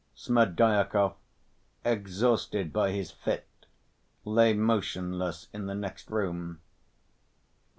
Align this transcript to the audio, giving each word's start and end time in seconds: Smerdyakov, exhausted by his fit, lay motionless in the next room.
Smerdyakov, 0.15 1.13
exhausted 1.85 2.73
by 2.73 2.89
his 2.89 3.11
fit, 3.11 3.45
lay 4.25 4.51
motionless 4.51 5.47
in 5.53 5.67
the 5.67 5.75
next 5.75 6.09
room. 6.09 6.59